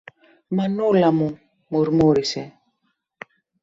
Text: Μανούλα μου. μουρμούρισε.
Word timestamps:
Μανούλα 0.47 1.11
μου. 1.11 1.39
μουρμούρισε. 1.67 2.53